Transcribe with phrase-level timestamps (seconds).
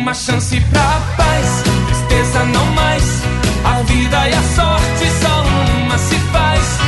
[0.00, 3.04] Uma chance pra paz, tristeza não mais.
[3.62, 6.78] A vida e a sorte só uma se faz.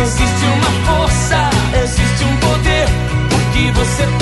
[0.00, 1.50] Existe uma força,
[1.84, 2.88] existe um poder.
[3.28, 4.21] Porque você tem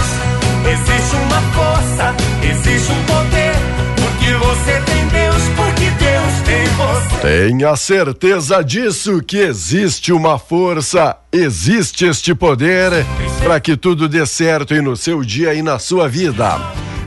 [0.71, 3.51] Existe uma força, existe um poder.
[3.97, 7.49] Porque você tem Deus, porque Deus tem você.
[7.49, 13.05] Tenha certeza disso que existe uma força, existe este poder
[13.43, 16.57] para que tudo dê certo e no seu dia e na sua vida.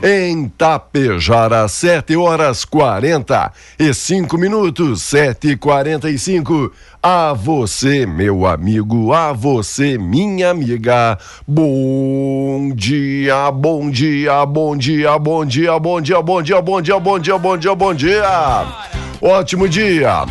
[0.03, 9.13] Em Tapejara, 7 horas 40 e 5 minutos, 7 e 45 A você, meu amigo,
[9.13, 11.17] a você, minha amiga.
[11.47, 17.19] Bom dia, bom dia, bom dia, bom dia, bom dia, bom dia, bom dia, bom
[17.19, 18.65] dia, bom dia, bom dia.
[19.21, 20.25] Ótimo dia.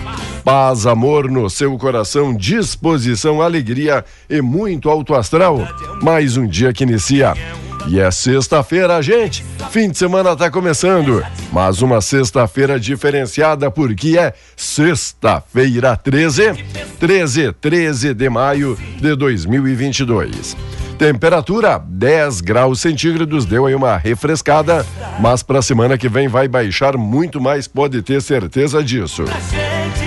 [0.45, 5.59] Paz, amor no seu coração, disposição, alegria e muito alto astral.
[6.03, 7.33] Mais um dia que inicia.
[7.87, 9.45] E é sexta-feira, gente.
[9.71, 11.23] Fim de semana tá começando,
[11.53, 16.53] mas uma sexta-feira diferenciada porque é sexta-feira 13,
[16.99, 20.57] 13, 13 de maio de 2022.
[20.99, 24.87] Temperatura 10 graus centígrados, deu aí uma refrescada,
[25.21, 29.25] mas para a semana que vem vai baixar muito mais, pode ter certeza disso.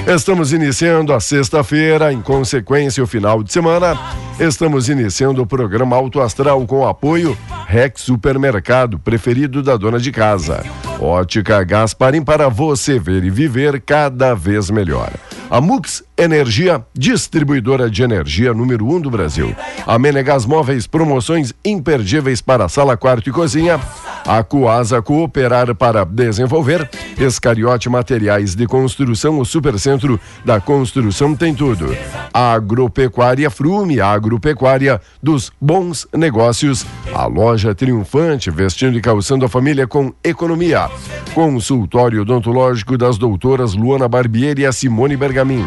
[0.07, 3.99] Estamos iniciando a sexta-feira, em consequência, o final de semana.
[4.39, 7.37] Estamos iniciando o programa Alto Astral com apoio
[7.67, 10.63] Rex Supermercado, preferido da dona de casa.
[10.97, 15.11] Ótica Gasparim para você ver e viver cada vez melhor.
[15.49, 19.55] A Mux Energia, distribuidora de energia número um do Brasil.
[19.85, 23.79] A Menegas Móveis, promoções imperdíveis para sala, quarto e cozinha.
[24.25, 26.89] A Coasa Cooperar para desenvolver.
[27.19, 31.95] Escariote Materiais de Construção, o Supercentro da Construção tem tudo.
[32.33, 36.83] A Agropecuária Frume, a agropecuária dos bons negócios.
[37.13, 40.89] A loja triunfante, vestindo e calçando a família com economia.
[41.35, 45.63] Consultório odontológico das doutoras Luana Barbieri e Simone Bergamin.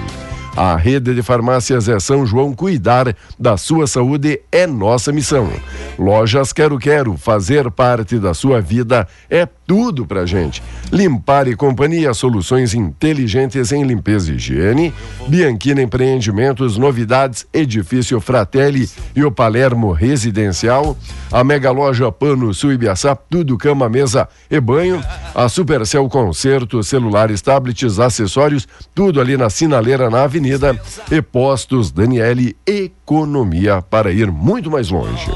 [0.63, 5.51] A rede de farmácias é São João cuidar da sua saúde é nossa missão.
[5.99, 10.61] Lojas Quero Quero, fazer parte da sua vida é tudo pra gente.
[10.91, 14.93] Limpar e Companhia, soluções inteligentes em limpeza e higiene.
[15.29, 20.97] Bianchina Empreendimentos, novidades, edifício Fratelli e o Palermo Residencial.
[21.31, 25.01] A Mega Loja Pano Sul Ibiaçá, tudo cama, mesa e banho.
[25.33, 30.77] A Supercell Concerto, celulares, tablets, acessórios, tudo ali na sinaleira na avenida.
[31.13, 35.31] E Postos Daniele Economia para ir muito mais longe.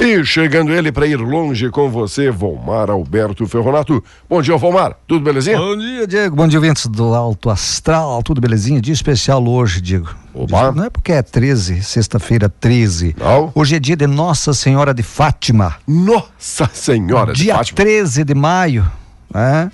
[0.00, 4.02] E chegando ele para ir longe com você, Volmar Alberto Ferronato.
[4.28, 4.96] Bom dia, Volmar.
[5.06, 5.58] Tudo belezinha?
[5.58, 6.34] Bom dia, Diego.
[6.34, 8.22] Bom dia, ouvintes do Alto Astral.
[8.22, 8.80] Tudo belezinha?
[8.80, 10.08] Dia especial hoje, Diego.
[10.32, 10.72] Oba.
[10.72, 13.14] Não é porque é 13, sexta-feira 13.
[13.18, 13.52] Não.
[13.54, 15.76] Hoje é dia de Nossa Senhora de Fátima.
[15.86, 17.76] Nossa Senhora de dia Fátima.
[17.76, 18.90] 13 de maio,
[19.32, 19.70] né?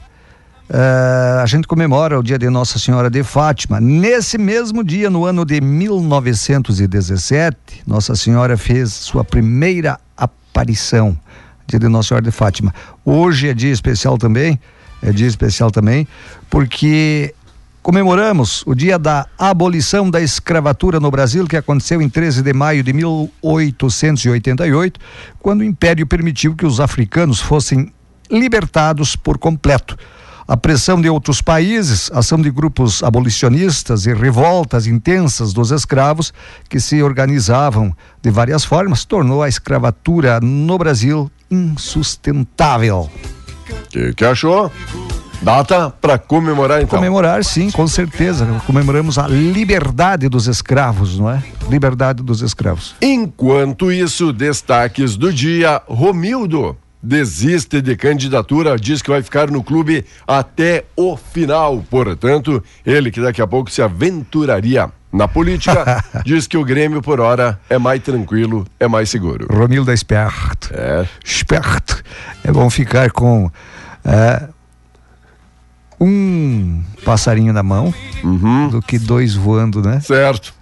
[0.69, 3.79] Eh, a gente comemora o dia de Nossa Senhora de Fátima.
[3.81, 7.57] Nesse mesmo dia, no ano de 1917,
[7.87, 11.17] Nossa Senhora fez sua primeira aparição.
[11.67, 12.75] Dia de Nossa Senhora de Fátima.
[13.05, 14.59] Hoje é dia especial também,
[15.03, 16.09] é dia especial também,
[16.49, 17.35] porque
[17.83, 22.83] comemoramos o dia da abolição da escravatura no Brasil, que aconteceu em 13 de maio
[22.83, 25.01] de 1888,
[25.39, 27.93] quando o Império permitiu que os africanos fossem
[28.31, 29.97] libertados por completo.
[30.49, 36.33] A pressão de outros países, ação de grupos abolicionistas e revoltas intensas dos escravos
[36.69, 37.93] que se organizavam
[38.23, 43.11] de várias formas tornou a escravatura no Brasil insustentável.
[43.91, 44.71] Que, que achou?
[45.43, 46.99] Data para comemorar então.
[46.99, 48.47] Comemorar, sim, com certeza.
[48.67, 51.43] Comemoramos a liberdade dos escravos, não é?
[51.69, 52.95] Liberdade dos escravos.
[53.03, 60.05] Enquanto isso, destaques do dia, Romildo desiste de candidatura, diz que vai ficar no clube
[60.27, 61.85] até o final.
[61.89, 67.21] Portanto, ele que daqui a pouco se aventuraria na política, diz que o Grêmio por
[67.21, 69.47] hora é mais tranquilo, é mais seguro.
[69.51, 70.71] Romildo é esperto.
[70.73, 71.07] É.
[71.25, 72.03] Esperto.
[72.45, 73.51] É bom ficar com
[74.05, 74.49] é,
[76.01, 77.93] um passarinho na mão
[78.71, 80.01] do que dois voando, né?
[80.01, 80.53] Certo.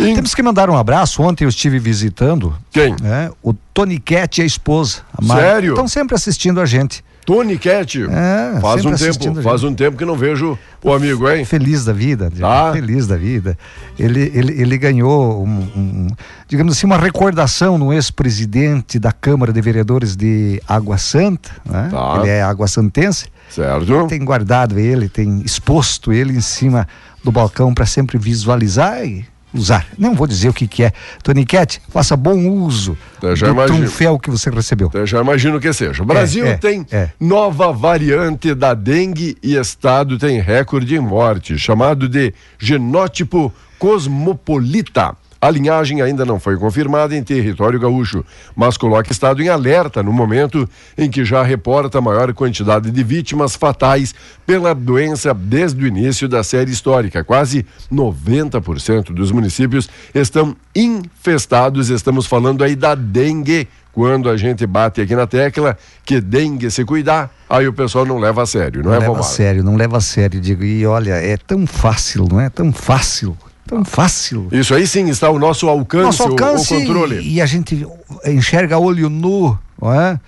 [0.00, 1.22] Em- Temos que mandar um abraço.
[1.22, 2.94] Ontem eu estive visitando Quem?
[3.00, 4.98] né, o Toniquete e a esposa.
[5.16, 5.72] A Sério?
[5.72, 7.02] Estão sempre assistindo a gente.
[7.26, 8.06] Tony Cat.
[8.10, 11.44] É, faz um tempo, faz um tempo que não vejo o amigo, hein?
[11.44, 12.72] Feliz da vida, Tá.
[12.72, 13.58] feliz da vida.
[13.98, 16.06] Ele, ele, ele ganhou, um, um-
[16.48, 21.88] digamos assim, uma recordação no ex-presidente da Câmara de Vereadores de Água Santa, né?
[21.90, 22.20] Tá.
[22.22, 24.06] ele é água santense, Certo?
[24.06, 26.86] tem guardado ele, tem exposto ele em cima
[27.24, 29.86] do balcão para sempre visualizar e usar.
[29.98, 30.92] Não vou dizer o que que é.
[31.22, 33.78] Toniquete, faça bom uso Eu já do imagino.
[33.78, 34.90] trunfel que você recebeu.
[34.92, 36.02] Eu já imagino que seja.
[36.02, 37.10] O Brasil é, tem é.
[37.18, 45.16] nova variante da dengue e estado tem recorde em morte, chamado de genótipo cosmopolita.
[45.40, 48.24] A linhagem ainda não foi confirmada em território gaúcho,
[48.56, 52.90] mas coloca o estado em alerta no momento em que já reporta a maior quantidade
[52.90, 54.12] de vítimas fatais
[54.44, 57.22] pela doença desde o início da série histórica.
[57.22, 61.88] Quase 90% dos municípios estão infestados.
[61.88, 66.84] Estamos falando aí da dengue quando a gente bate aqui na tecla que dengue se
[66.84, 69.74] cuidar, aí o pessoal não leva a sério, não, Não é, leva a sério, não
[69.74, 70.62] leva a sério, digo.
[70.62, 72.48] E olha, é tão fácil, não é?
[72.48, 73.36] Tão fácil,
[73.68, 74.48] tão fácil.
[74.50, 77.20] Isso aí sim está ao nosso alcance, Nosso o- alcance o, controle.
[77.20, 77.86] E, e a gente
[78.26, 80.18] enxerga olho nu, é?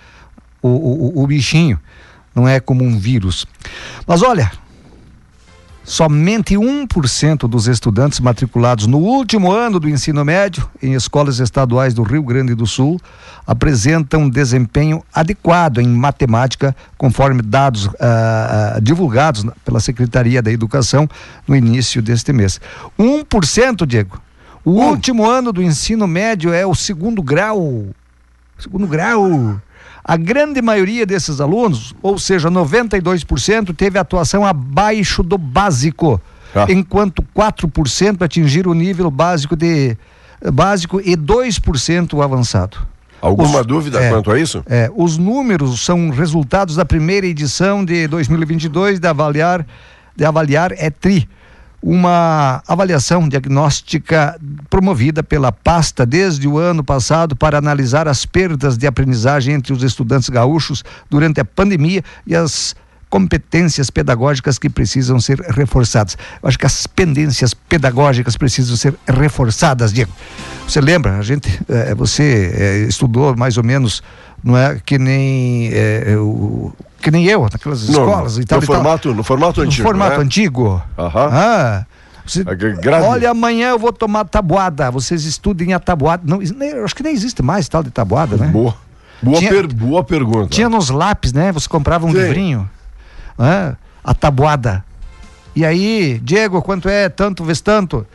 [0.61, 1.77] O, o, o- o bichinho.
[2.33, 3.45] Não é como um vírus.
[4.07, 4.49] Mas olha,
[5.83, 12.03] somente 1% dos estudantes matriculados no último ano do ensino médio em escolas estaduais do
[12.03, 12.99] Rio Grande do Sul
[13.45, 21.09] apresentam desempenho adequado em matemática, conforme dados ah, ah, divulgados pela Secretaria da Educação
[21.47, 22.61] no início deste mês.
[22.99, 24.21] 1%, Diego.
[24.63, 27.87] O último ano do ensino médio é o segundo grau.
[28.57, 29.59] Segundo grau.
[30.03, 36.19] A grande maioria desses alunos, ou seja, 92%, teve atuação abaixo do básico,
[36.55, 36.65] Ah.
[36.69, 39.95] enquanto 4% atingiram o nível básico de
[40.53, 42.77] básico e 2% o avançado.
[43.21, 44.09] Alguma Os- dúvida é.
[44.09, 44.63] quanto a isso?
[44.67, 49.65] É, os números são resultados da primeira edição de 2022 de avaliar
[50.15, 51.29] de avaliar é tri
[51.81, 58.85] uma avaliação diagnóstica promovida pela pasta desde o ano passado para analisar as perdas de
[58.85, 62.75] aprendizagem entre os estudantes gaúchos durante a pandemia e as
[63.09, 66.17] competências pedagógicas que precisam ser reforçadas.
[66.41, 70.11] Eu acho que as pendências pedagógicas precisam ser reforçadas, Diego.
[70.65, 71.17] Você lembra?
[71.17, 74.01] A gente, eh, você eh, estudou mais ou menos,
[74.41, 78.59] não é que nem eh, o- que nem eu naquelas No- escolas e tal.
[78.59, 78.75] no e tal.
[78.75, 80.23] formato- no formato antigo, No formato né?
[80.23, 80.83] antigo.
[80.97, 81.29] Aham.
[81.31, 81.85] Ah,
[82.25, 82.43] você-
[83.07, 84.89] olha, amanhã eu vou tomar tabuada.
[84.91, 86.23] Vocês estudem a tabuada.
[86.25, 88.47] Não, nem- acho que nem existe mais tal de tabuada, né?
[88.47, 88.75] Boa.
[89.21, 90.47] Boa, tinha, per, boa pergunta.
[90.49, 91.51] Tinha nos lápis, né?
[91.51, 92.17] Você comprava um Sim.
[92.17, 92.69] livrinho,
[93.37, 93.75] né?
[94.03, 94.83] a tabuada.
[95.55, 98.05] E aí, Diego, quanto é tanto vezes tanto?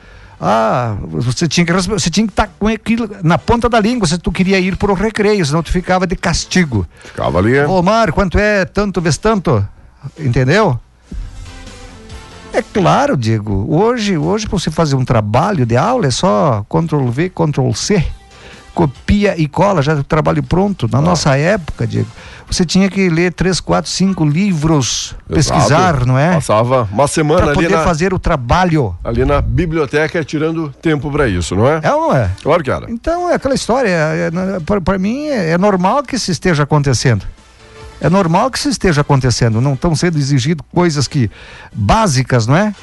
[0.40, 4.18] Ah, você tinha que você tinha que estar com aquilo na ponta da língua se
[4.18, 6.86] tu queria ir pro recreio, senão tu ficava de castigo.
[7.04, 7.58] Ficava ali.
[7.60, 9.66] Ô, Mário, quanto é tanto vezes tanto?
[10.18, 10.78] Entendeu?
[12.52, 13.66] É claro, Diego.
[13.68, 18.06] Hoje, hoje para você fazer um trabalho de aula é só Ctrl V, Ctrl C,
[18.76, 20.86] copia e cola, já o trabalho pronto.
[20.92, 22.06] Na nossa época, Diego,
[22.46, 26.06] você tinha que ler três, quatro, cinco livros, pesquisar, Exato.
[26.06, 26.34] não é?
[26.34, 28.94] Passava uma semana Para ali poder na, fazer o trabalho.
[29.02, 31.80] ali na biblioteca tirando tempo para isso, não é?
[31.82, 32.30] É ou não é?
[32.42, 32.90] Claro que era.
[32.90, 33.88] Então é aquela história.
[33.88, 34.30] É,
[34.84, 37.24] para mim é, é normal que isso esteja acontecendo.
[37.98, 39.58] É normal que isso esteja acontecendo.
[39.58, 41.30] Não estão sendo exigidas coisas que
[41.72, 42.74] básicas, não é?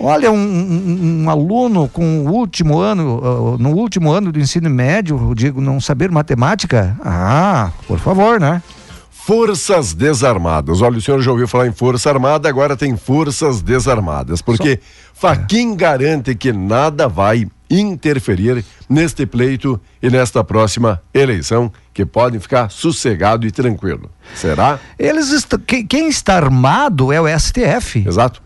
[0.00, 4.70] Olha, um, um- um aluno com o último ano, ah, no último ano do ensino
[4.70, 6.96] médio, digo, não saber matemática?
[7.04, 8.62] Ah, por favor, né?
[9.10, 10.80] Forças Desarmadas.
[10.80, 14.40] Olha, o senhor já ouviu falar em Força Armada, agora tem Forças Desarmadas.
[14.40, 14.80] Porque
[15.12, 22.70] Faquin garante que nada vai interferir neste pleito e nesta próxima eleição, que podem ficar
[22.70, 24.08] sossegado e tranquilo.
[24.34, 24.78] Será?
[24.98, 28.04] Eles est- quem está armado é o STF.
[28.06, 28.40] Exato.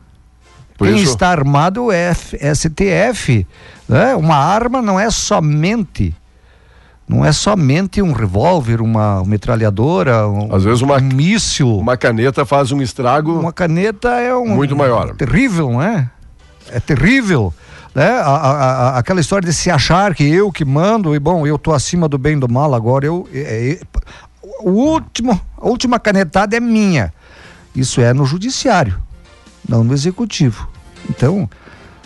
[0.83, 3.47] Por Quem isso, está armado é STF.
[3.89, 4.15] Né?
[4.17, 6.15] Uma arma não é somente.
[7.09, 11.79] Não é somente um revólver, uma metralhadora, um, Às vezes uma- um míssil.
[11.79, 13.39] uma caneta faz um estrago.
[13.39, 14.49] Uma caneta é um.
[14.49, 15.15] Muito maior.
[15.15, 16.11] Terrível, não é?
[16.71, 17.53] É terrível.
[17.95, 18.09] Né?
[18.09, 18.53] A- a-
[18.95, 22.09] a- aquela história de se achar que eu que mando, e bom, eu tô acima
[22.09, 23.29] do bem e do mal, agora eu.
[23.33, 23.81] é- é-
[24.61, 27.12] o último, a última canetada é minha.
[27.75, 28.97] Isso é no judiciário,
[29.69, 30.69] não no executivo.
[31.09, 31.49] Então,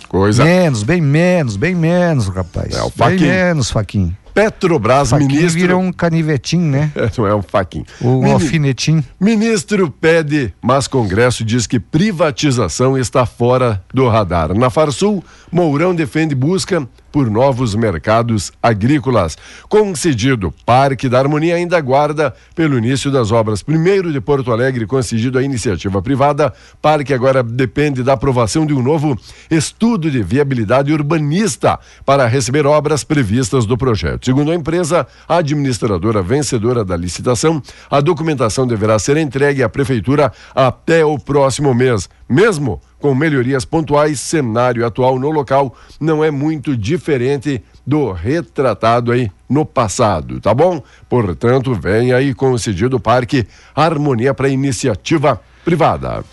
[0.09, 0.45] Coisa.
[0.45, 2.75] menos, bem menos, bem menos, rapaz.
[2.75, 4.17] É, o bem menos, Faquinho.
[4.33, 5.59] Petrobras, Faquinho ministro.
[5.61, 6.91] vira um canivetinho, né?
[6.97, 7.87] É, não é um faquinho.
[8.03, 9.03] Um Mini- alfinetinho.
[9.19, 14.53] Ministro pede, mas Congresso diz que privatização está fora do radar.
[14.55, 16.87] Na Farsul, Mourão defende busca
[17.17, 19.39] por novos mercados agrícolas.
[19.71, 23.63] Concedido, Parque da Harmonia ainda aguarda pelo início das obras.
[23.63, 28.83] Primeiro de Porto Alegre, concedido a iniciativa privada, Parque agora depende da aprovação de um
[28.83, 29.19] novo
[29.51, 34.27] estudo de viabilidade urbanista para receber obras previstas do projeto.
[34.27, 40.31] Segundo a empresa, a administradora vencedora da licitação, a documentação deverá ser entregue à prefeitura
[40.55, 42.11] até o próximo mês.
[42.29, 49.31] Mesmo com melhorias pontuais, cenário atual no local não é muito diferente do retratado aí
[49.49, 50.83] no passado, tá bom?
[51.09, 56.25] Portanto, vem aí concedido o Parque Harmonia para iniciativa privada.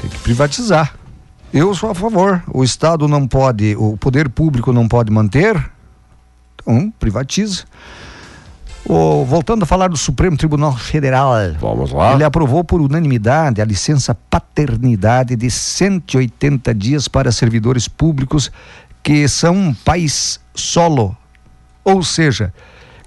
[0.00, 0.94] Tem que privatizar.
[1.52, 2.42] Eu sou a favor.
[2.52, 5.70] O Estado não pode, o poder público não pode manter,
[6.62, 7.64] então privatiza.
[8.88, 11.32] O- voltando a falar do Supremo Tribunal Federal.
[11.60, 12.14] Vamos lá.
[12.14, 18.50] Ele aprovou por unanimidade a licença paternidade de 180 dias para servidores públicos
[19.02, 21.16] que são pais solo,
[21.84, 22.52] ou seja,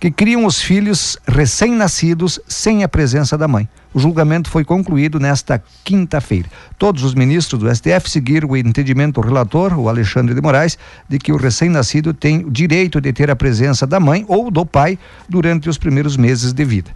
[0.05, 3.67] que criam os filhos recém-nascidos sem a presença da mãe.
[3.91, 6.47] O julgamento foi concluído nesta quinta-feira.
[6.77, 10.77] Todos os ministros do STF seguiram o entendimento do relator, o Alexandre de Moraes,
[11.09, 14.63] de que o recém-nascido tem o direito de ter a presença da mãe ou do
[14.63, 16.91] pai durante os primeiros meses de vida.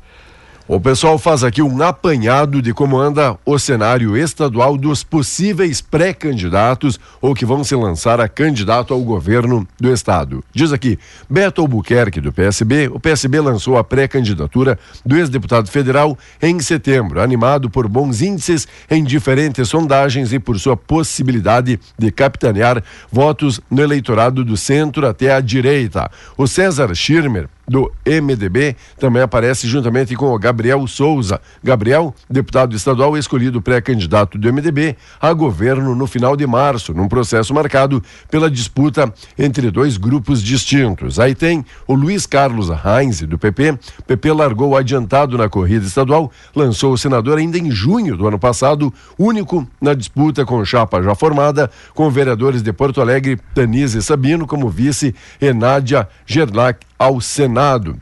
[0.72, 7.00] O pessoal faz aqui um apanhado de como anda o cenário estadual dos possíveis pré-candidatos
[7.20, 10.44] ou que vão se lançar a candidato ao governo do estado.
[10.54, 16.60] Diz aqui, Beto Albuquerque, do PSB, o PSB lançou a pré-candidatura do ex-deputado federal em
[16.60, 23.60] setembro, animado por bons índices em diferentes sondagens e por sua possibilidade de capitanear votos
[23.72, 26.12] no eleitorado do centro até a direita.
[26.38, 31.40] O César Schirmer, do MDB também aparece juntamente com o Gabriel Souza.
[31.64, 37.54] Gabriel, deputado estadual escolhido pré-candidato do MDB a governo no final de março, num processo
[37.54, 41.20] marcado pela disputa entre dois grupos distintos.
[41.20, 43.78] Aí tem o Luiz Carlos Heinz, do PP.
[44.08, 48.92] PP largou adiantado na corrida estadual, lançou o senador ainda em junho do ano passado,
[49.18, 54.70] único na disputa com chapa já formada, com vereadores de Porto Alegre, Tanise Sabino como
[54.70, 57.59] vice e Nádia Gerlach ao Senado.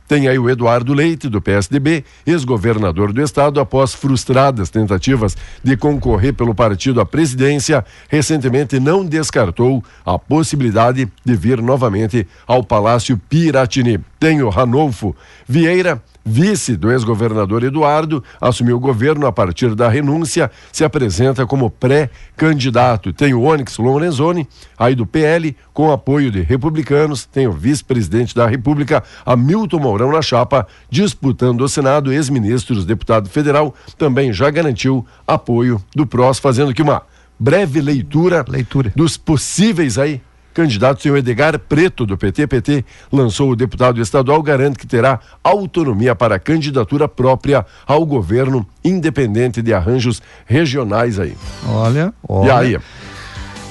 [0.07, 6.31] Tem aí o Eduardo Leite, do PSDB, ex-governador do estado, após frustradas tentativas de concorrer
[6.33, 13.99] pelo partido à presidência, recentemente não descartou a possibilidade de vir novamente ao Palácio Piratini.
[14.19, 15.15] tem o Ranolfo
[15.47, 21.69] Vieira, vice do ex-governador Eduardo, assumiu o governo a partir da renúncia, se apresenta como
[21.69, 23.13] pré-candidato.
[23.13, 28.45] Tem o Onyx Lorenzoni, aí do PL, com apoio de republicanos, tem o vice-presidente da
[28.45, 35.81] República, Hamilton Mourão na chapa, disputando o Senado, ex-ministros, deputado federal, também já garantiu apoio
[35.95, 37.03] do PROS, fazendo aqui uma
[37.39, 38.91] breve leitura, Leitura.
[38.95, 40.21] dos possíveis aí
[40.61, 41.03] candidatos.
[41.03, 42.47] Tem o Edgar Preto, do PT.
[42.47, 48.65] PT lançou o deputado estadual, garante que terá autonomia para a candidatura própria ao governo,
[48.83, 51.35] independente de arranjos regionais aí.
[51.67, 52.53] Olha, E olha.
[52.53, 52.77] aí?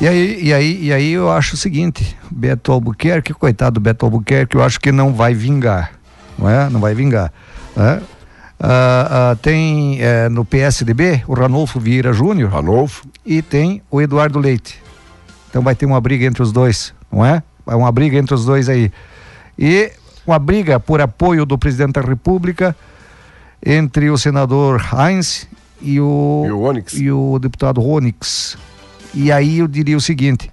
[0.01, 4.05] E aí, e aí, e aí eu acho o seguinte, Beto Albuquerque, coitado do Beto
[4.05, 5.93] Albuquerque, eu acho que não vai vingar,
[6.39, 6.69] não é?
[6.69, 7.33] Não vai vingar.
[7.75, 8.03] né?
[8.61, 14.39] Ah, ah, tem eh, no PSDB o Ranolfo Vieira Júnior Ranolfo, e tem o Eduardo
[14.39, 14.79] Leite.
[15.49, 17.43] Então vai ter uma briga entre os dois, não é?
[17.65, 18.91] Vai uma briga entre os dois aí.
[19.59, 19.91] E
[20.27, 22.77] uma briga por apoio do presidente da República
[23.65, 25.49] entre o senador Heinz
[25.81, 26.59] e o, E o
[26.99, 28.57] e o deputado Onyx.
[29.15, 30.51] E aí eu diria o seguinte,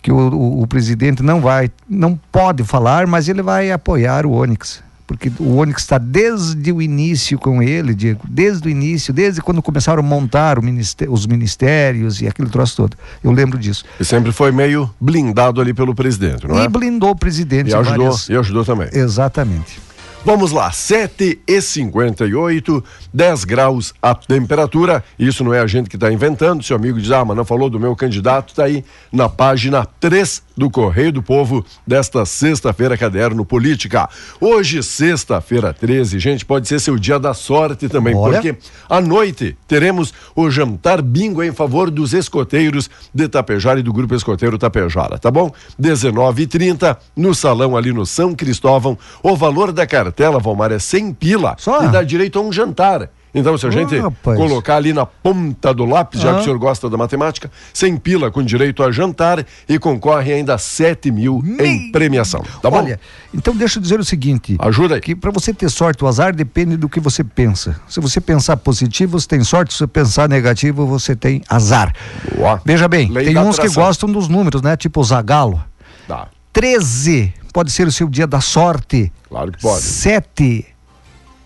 [0.00, 4.32] que o, o- o presidente não vai, não pode falar, mas ele vai apoiar o
[4.32, 4.82] Onyx.
[5.06, 9.62] Porque o Onyx está desde o início com ele, Diego, desde o início, desde quando
[9.62, 12.96] começaram a montar o ministé- os ministérios e aquele troço todo.
[13.22, 13.84] Eu lembro disso.
[14.00, 16.68] e sempre foi meio blindado ali pelo presidente, não e é?
[16.68, 17.70] blindou o presidente.
[17.70, 18.88] E ajudou, várias- e ajudou também.
[18.92, 19.78] Exatamente.
[20.26, 22.82] Vamos lá, 7 e 58,
[23.14, 25.04] 10 graus a temperatura.
[25.16, 26.64] Isso não é a gente que está inventando.
[26.64, 30.42] Seu amigo diz, ah, mas não falou do meu candidato, está aí na página 3
[30.56, 34.08] do Correio do Povo desta sexta-feira, caderno Política.
[34.40, 38.40] Hoje, sexta-feira 13, gente, pode ser seu dia da sorte também, Olha.
[38.40, 38.56] porque
[38.88, 44.14] à noite teremos o jantar bingo em favor dos escoteiros de Tapejara e do Grupo
[44.14, 45.52] Escoteiro Tapejara, tá bom?
[45.80, 48.98] 19h30, no salão ali no São Cristóvão.
[49.22, 49.86] O valor da
[50.16, 51.84] cartela, Valmar, é 100 pila Só?
[51.84, 53.10] e dá direito a um jantar.
[53.34, 54.38] Então, se a gente rapaz.
[54.38, 56.40] colocar ali na ponta do lápis, já que Ah.
[56.40, 60.58] o senhor gosta da matemática, 100 pila com direito a jantar e concorre ainda a
[60.58, 62.42] 7 mil em premiação.
[62.62, 62.78] Tá bom?
[62.78, 62.98] Olha,
[63.34, 64.56] então deixa eu dizer o seguinte.
[64.58, 65.02] Ajuda aí.
[65.02, 67.78] Que para você ter sorte, o azar depende do que você pensa.
[67.86, 69.74] Se você pensar positivo, você tem sorte.
[69.74, 71.92] Se você pensar negativo, você tem azar.
[72.34, 72.58] Boa.
[72.64, 73.82] Veja bem, Lei tem uns que atração.
[73.84, 74.78] gostam dos números, né?
[74.78, 75.62] Tipo o Zagalo.
[76.08, 76.28] Tá.
[76.54, 79.10] 13 pode ser o seu dia da sorte.
[79.30, 79.80] Claro que pode.
[79.80, 80.66] 7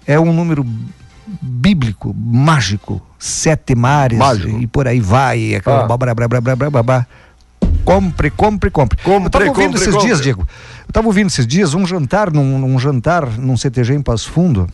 [0.04, 0.66] é um número
[1.40, 3.00] bíblico, mágico.
[3.16, 4.58] Sete mares Mágico.
[4.58, 5.54] e por aí vai.
[5.54, 5.86] Aquela Ah.
[5.86, 7.06] babá, babá, babá, babá, babá.
[7.84, 8.98] Compre, compre, compre.
[9.04, 10.06] Compre, eu tava ouvindo compre, esses compre.
[10.08, 10.48] dias, Diego.
[10.88, 14.66] Eu tava ouvindo esses dias um jantar num, num jantar num CTG em Passo Fundo,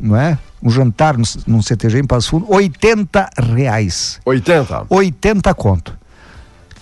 [0.00, 0.38] não é?
[0.62, 4.18] Um jantar num, num CTG em Passo Fundo, 80 reais.
[4.24, 4.86] 80.
[4.88, 5.98] 80 conto.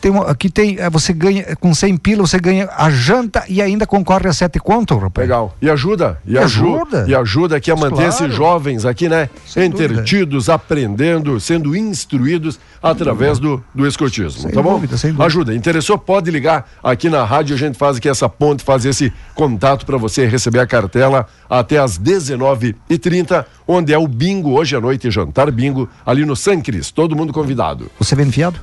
[0.00, 3.60] Tem uma- aqui tem, eh, você ganha, com 100 pila, você ganha a janta e
[3.60, 5.26] ainda concorre a 7 conto, rapaz.
[5.26, 5.56] Legal.
[5.60, 6.18] E ajuda.
[6.24, 7.04] E, E ajuda.
[7.08, 8.08] E ajuda aqui a manter Claro.
[8.08, 9.28] esses jovens aqui, né?
[9.44, 14.42] Sem Entretidos, aprendendo, sendo instruídos através do, do escotismo.
[14.42, 14.74] Sem tá bom?
[14.74, 15.26] dúvida, sem dúvida.
[15.26, 15.54] Ajuda.
[15.54, 15.98] Interessou?
[15.98, 17.54] Pode ligar aqui na rádio.
[17.56, 21.78] A gente faz aqui essa ponte, faz esse contato para você receber a cartela até
[21.78, 26.90] às 19h30, onde é o bingo hoje à noite, jantar bingo, ali no San Cris.
[26.90, 27.90] Todo mundo convidado.
[27.98, 28.60] Você vem fiado?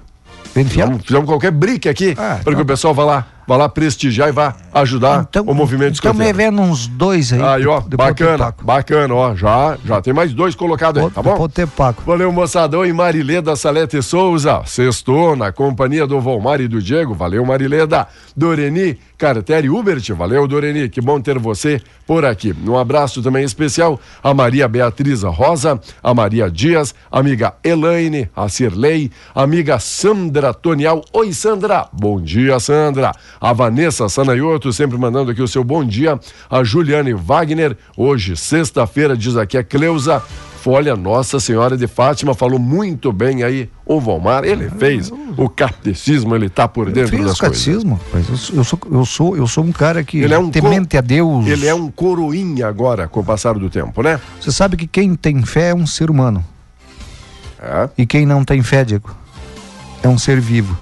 [0.55, 0.91] Vem fiado?
[0.91, 3.69] Fizemos, fizemos qualquer brick aqui Ah, para que então- o pessoal vá lá, vá lá
[3.69, 6.37] prestigiar e vá ajudar o movimento Então me escoteiro.
[6.37, 7.41] vendo uns dois aí.
[7.41, 11.35] Aí, ó, bacana, bacana, ó, já, já tem mais dois colocados aí, tá bom?
[11.35, 12.03] Potepaco.
[12.05, 17.45] Valeu, moçadão e Marileda Salete Souza, sextou na companhia do Volmar e do Diego, valeu,
[17.45, 22.53] Marileda, Doreni, Carteri Hubert, valeu, Doreni, que bom ter você por aqui.
[22.67, 29.09] Um abraço também especial a Maria Beatriz Rosa, a Maria Dias, amiga Elaine, a Cirlei,
[29.33, 33.11] amiga Sandra Tonial, oi Sandra, bom dia Sandra,
[33.45, 39.15] a Vanessa Sanaioto, sempre mandando aqui o seu bom dia, a Juliane Wagner, hoje, sexta-feira,
[39.15, 40.19] diz aqui a Cleusa,
[40.63, 44.43] Folha Nossa Senhora de Fátima falou muito bem aí o Volmar.
[44.45, 48.27] Ele fez o catecismo, ele tá por dentro das o catecismo, rapaz.
[48.27, 51.43] Eu, sou- eu sou, eu, sou, um cara que Ele é um temente a Deus.
[51.43, 51.51] coisas.
[51.51, 54.19] Ele é um coroinha agora, com o passar do tempo, né?
[54.41, 56.43] Você sabe que quem tem fé é um ser humano.
[57.61, 57.89] É.
[57.95, 59.15] E quem não tem fé, Diego,
[60.01, 60.75] é um ser vivo.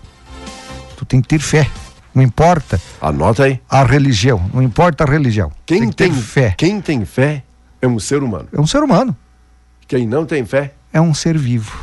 [0.96, 1.70] Tu tem que ter fé.
[2.14, 3.60] Não importa Anota aí.
[3.70, 4.50] a religião.
[4.54, 5.52] Não importa a religião.
[5.66, 6.54] Quem tem que tem fé.
[6.58, 7.44] Quem tem fé
[7.82, 8.48] é um ser humano.
[8.54, 9.16] É um ser humano.
[9.88, 11.76] Quem não tem fé, É um ser vivo.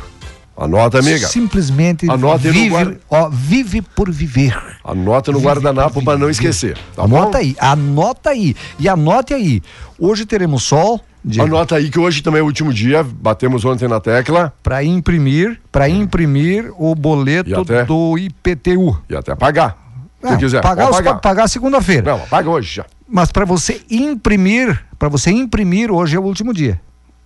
[0.57, 1.27] anota, amiga.
[1.27, 4.57] Simplesmente Anota vive, guarda- ó, vive por viver.
[4.83, 6.77] Anota no guardanapo para não esquecer.
[6.95, 7.37] Tá anota bom?
[7.37, 8.55] aí, anota aí.
[8.79, 9.61] E anote aí.
[9.99, 13.03] Hoje teremos sol, Diego, Anota aí que hoje também é o último dia.
[13.03, 17.85] Batemos ontem na tecla para imprimir, para imprimir o boleto até?
[17.85, 18.97] do IPTU.
[19.07, 19.77] e até pagar.
[20.29, 21.19] Se quiser, pagar, você pagar.
[21.19, 22.11] pagar segunda-feira.
[22.11, 22.85] Não, paga hoje já.
[23.07, 26.79] Mas para você imprimir, para você imprimir, hoje é o último dia.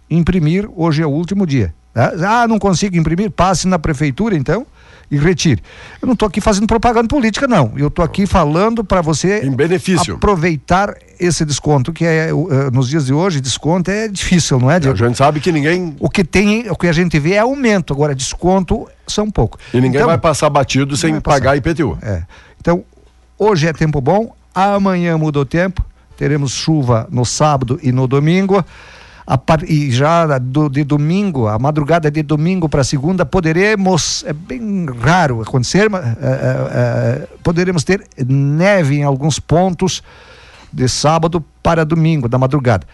[0.09, 1.73] Imprimir, hoje é o último dia.
[1.93, 2.13] tá?
[2.43, 3.31] Ah, não consigo imprimir?
[3.31, 4.65] Passe na prefeitura, então,
[5.09, 5.61] e retire.
[6.01, 7.73] Eu não estou aqui fazendo propaganda política, não.
[7.77, 10.15] Eu estou aqui falando para você Em benefício.
[10.15, 14.75] aproveitar esse desconto, que é, eh, nos dias de hoje, desconto é difícil, não é,
[14.75, 14.97] A Diego?
[14.97, 15.95] gente sabe que ninguém.
[15.99, 19.57] O que tem, o que a gente vê é aumento, agora desconto são pouco.
[19.73, 21.97] E ninguém Então, vai passar batido sem pagar IPTU.
[22.01, 22.23] é.
[22.65, 22.83] Então,
[23.37, 25.85] hoje é tempo bom, amanhã muda o tempo,
[26.17, 28.65] teremos chuva no sábado e no domingo.
[29.67, 35.43] E já do- de domingo, a madrugada de domingo para segunda, poderemos, é bem raro
[35.43, 40.01] acontecer, mas é, é, é, poderemos ter neve em alguns pontos
[40.73, 42.87] de sábado para domingo, da madrugada.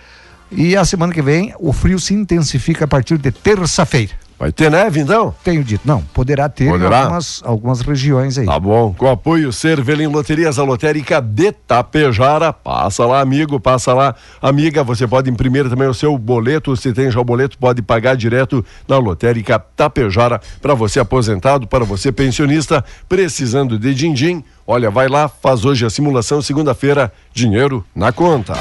[0.51, 4.11] E a semana que vem, o frio se intensifica a partir de terça-feira.
[4.41, 5.35] Vai ter neve então?
[5.43, 6.97] Tenho dito, não, poderá ter Poderá?
[6.97, 8.47] em algumas, algumas regiões aí.
[8.47, 8.91] Tá bom.
[8.91, 12.51] Com apoio Cervelim Loterias, a lotérica de Tapejara.
[12.51, 14.15] Passa lá, amigo, passa lá.
[14.41, 16.75] Amiga, você pode imprimir também o seu boleto.
[16.75, 20.41] Se tem já o boleto, pode pagar direto na lotérica Tapejara.
[20.59, 24.43] Para você aposentado, para você pensionista, precisando de din-din.
[24.65, 28.55] Olha, vai lá, faz hoje a simulação, segunda-feira, dinheiro na conta.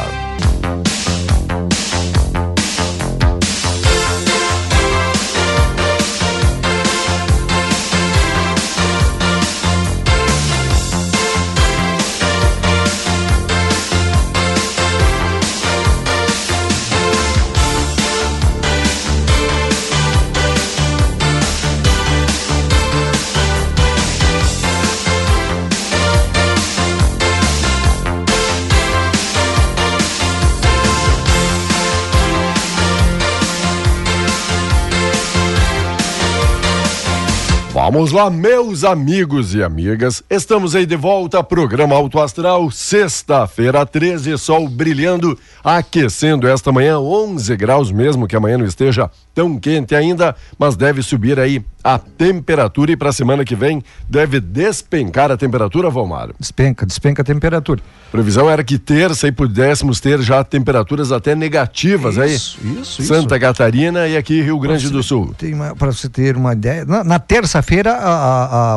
[37.92, 40.22] Vamos lá, meus amigos e amigas.
[40.30, 47.56] Estamos aí de volta, programa Alto Astral, sexta-feira 13, sol brilhando, aquecendo esta manhã, 11
[47.56, 52.92] graus mesmo, que amanhã não esteja tão quente ainda, mas deve subir aí a temperatura
[52.92, 56.28] e para a semana que vem deve despencar a temperatura, Valmar.
[56.38, 57.80] Despenca, despenca a temperatura.
[58.12, 62.34] Previsão era que terça aí pudéssemos ter já temperaturas até negativas aí.
[62.34, 65.34] Isso, isso, Santa Catarina e aqui Rio Grande do Sul.
[65.78, 67.98] Para você ter uma ideia, na, na terça-feira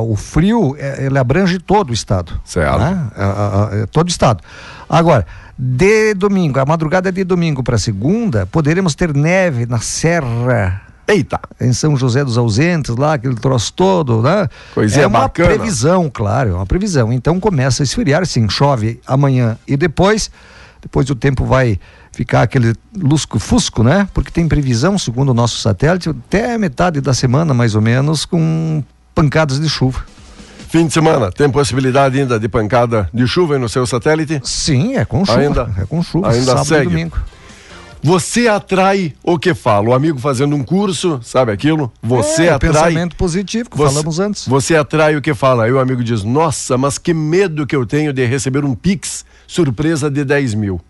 [0.02, 2.39] o frio é, ele abrange todo o estado.
[2.46, 2.78] Certo.
[2.80, 3.08] né?
[3.16, 4.42] A- a- a- todo o estado.
[4.88, 5.26] Agora,
[5.58, 10.82] de domingo, a madrugada de domingo para segunda, poderemos ter neve na serra.
[11.08, 11.39] Eita!
[11.60, 14.48] Em São José dos Ausentes, lá, aquele troço todo, né?
[14.74, 15.50] Coisinha é uma bacana.
[15.50, 17.12] previsão, claro, é uma previsão.
[17.12, 20.32] Então começa a esfriar, sim, chove amanhã e depois,
[20.82, 21.78] depois o tempo vai
[22.13, 24.08] ficar aquele lusco-fusco, né?
[24.13, 28.84] Porque tem previsão, segundo o nosso satélite, até metade da semana, mais ou menos, com
[29.13, 30.06] pancadas de chuva.
[30.74, 34.42] Fim de semana, tem possibilidade ainda de pancada de chuva no seu satélite?
[34.44, 35.40] Sim, é com chuva.
[35.40, 36.82] Ainda- é com chuva, ainda sábado segue.
[36.82, 37.18] e domingo.
[38.02, 39.90] Você atrai o que fala?
[39.90, 41.94] O amigo fazendo um curso, sabe aquilo?
[42.02, 42.72] Você é, o atrai.
[42.72, 44.48] pensamento positivo que Você- falamos antes.
[44.48, 45.66] Você atrai o que fala.
[45.66, 49.24] Aí o amigo diz: Nossa, mas que medo que eu tenho de receber um Pix
[49.46, 50.82] surpresa de 10 mil.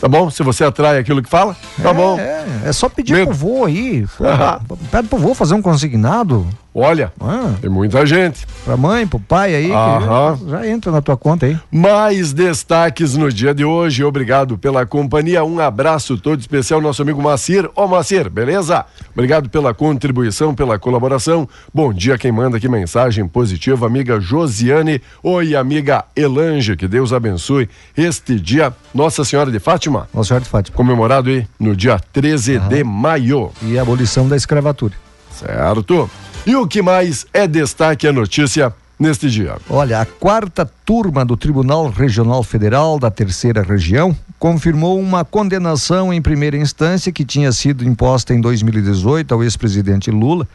[0.00, 0.30] Tá bom?
[0.30, 2.18] Se você atrai aquilo que fala, tá é, bom.
[2.18, 3.26] É, é só pedir Medo.
[3.28, 4.04] pro vô aí.
[4.66, 4.76] Pô.
[4.90, 6.46] Pede pro vô fazer um consignado.
[6.74, 8.46] Olha, Ah, tem muita gente.
[8.64, 10.38] pra mãe, pro pai aí, que Aham.
[10.48, 11.58] já entra na tua conta aí.
[11.72, 14.04] Mais destaques no dia de hoje.
[14.04, 15.42] Obrigado pela companhia.
[15.42, 17.68] Um abraço todo especial, nosso amigo Macir.
[17.74, 18.84] Ô, Macir, beleza?
[19.12, 21.48] Obrigado pela contribuição, pela colaboração.
[21.74, 25.02] Bom dia, quem manda aqui mensagem positiva, amiga Josiane.
[25.22, 26.76] Oi, amiga Elange.
[26.76, 28.72] Que Deus abençoe este dia.
[28.94, 30.76] Nossa Senhora de Fátima, Nossa Senhora de Fátima.
[30.76, 33.50] comemorado aí no dia 13 de maio.
[33.62, 34.94] E a abolição da escravatura.
[35.32, 36.10] Certo?
[36.46, 39.56] E o que mais é destaque a notícia neste dia?
[39.68, 46.22] Olha, a quarta turma do Tribunal Regional Federal da Terceira Região confirmou uma condenação em
[46.22, 50.48] primeira instância que tinha sido imposta em 2018 ao ex-presidente Lula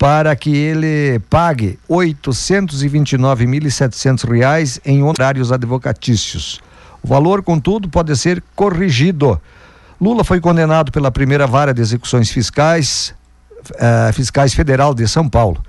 [0.00, 6.60] para que ele pague 829.700 reais em honorários advocatícios.
[7.02, 9.40] O valor, contudo, pode ser corrigido.
[10.00, 13.14] Lula foi condenado pela primeira vara de execuções fiscais,
[13.78, 15.62] eh, fiscais federal de São Paulo.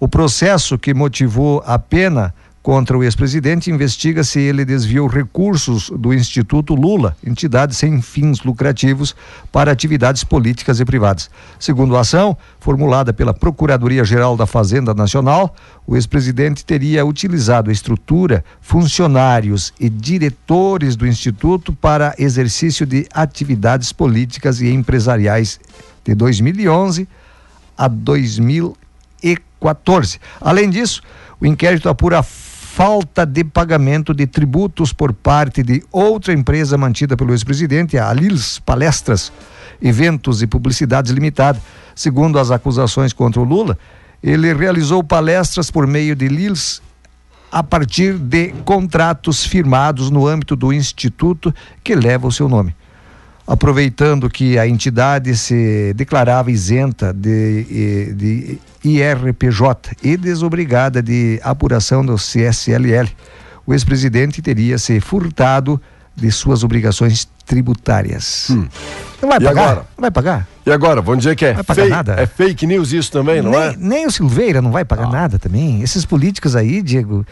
[0.00, 2.32] O processo que motivou a pena
[2.68, 9.16] contra o ex-presidente investiga se ele desviou recursos do Instituto Lula, entidade sem fins lucrativos,
[9.50, 11.30] para atividades políticas e privadas.
[11.58, 15.54] Segundo a ação, formulada pela Procuradoria-Geral da Fazenda Nacional,
[15.86, 23.92] o ex-presidente teria utilizado a estrutura, funcionários e diretores do Instituto para exercício de atividades
[23.92, 25.58] políticas e empresariais
[26.04, 27.08] de 2011
[27.78, 30.18] a 2014.
[30.40, 31.00] Além disso,
[31.40, 37.32] o inquérito apura falta de pagamento de tributos por parte de outra empresa mantida pelo
[37.32, 39.32] ex-presidente, a Lils Palestras,
[39.80, 41.60] Eventos e Publicidades Limitada.
[41.94, 43.78] Segundo as acusações contra o Lula,
[44.22, 46.82] ele realizou palestras por meio de Lils
[47.50, 52.74] a partir de contratos firmados no âmbito do instituto que leva o seu nome.
[53.50, 62.16] Aproveitando que a entidade se declarava isenta de, de IRPJ e desobrigada de apuração do
[62.16, 63.08] CSLL,
[63.66, 65.80] o ex-presidente teria se furtado
[66.14, 68.48] de suas obrigações tributárias.
[68.50, 68.66] Hum.
[69.22, 69.62] Não vai E pagar?
[69.62, 69.76] agora?
[69.96, 70.48] Não vai pagar?
[70.66, 72.16] E agora, vamos dizer que é fake, nada?
[72.20, 73.74] é fake news isso também, não nem, é?
[73.78, 75.80] nem o Silveira não vai pagar nada também.
[75.80, 77.24] Esses políticos aí, Diego,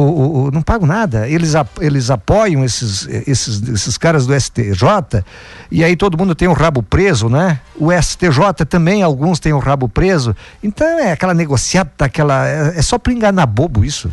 [0.00, 1.28] o, o- não pagam nada.
[1.28, 5.24] Eles, eles apoiam esses, esses, esses caras do STJ
[5.70, 7.60] e aí todo mundo tem o rabo preso, né?
[7.76, 10.34] O STJ também, alguns têm o rabo preso.
[10.62, 12.46] Então é aquela negociata, aquela.
[12.48, 14.10] É, é só para enganar bobo isso.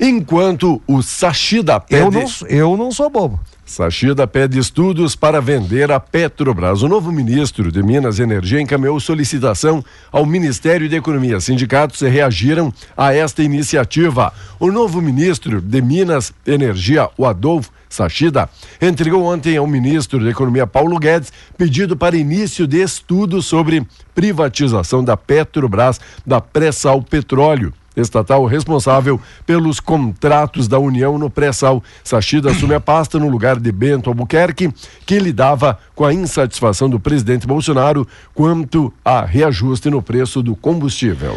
[0.00, 2.02] Enquanto o Sachida pede...
[2.02, 3.38] Eu não, eu não sou bobo.
[3.66, 6.82] Sachida pede estudos para vender a Petrobras.
[6.82, 11.38] O novo ministro de Minas e Energia encaminhou solicitação ao Ministério da Economia.
[11.38, 14.32] Sindicatos reagiram a esta iniciativa.
[14.58, 18.48] O novo ministro de Minas e Energia, o Adolfo Sachida,
[18.80, 25.04] entregou ontem ao ministro da Economia, Paulo Guedes, pedido para início de estudo sobre privatização
[25.04, 31.82] da Petrobras, da pré-sal petróleo estatal responsável pelos contratos da União no pré-sal.
[32.04, 34.72] Sachida assume a pasta no lugar de Bento Albuquerque,
[35.04, 41.36] que lidava com a insatisfação do presidente Bolsonaro quanto a reajuste no preço do combustível.